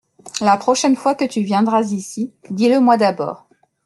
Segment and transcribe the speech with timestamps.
[0.41, 3.45] La prochaine fois que tu viendras ici, dis-le-moi d’abord.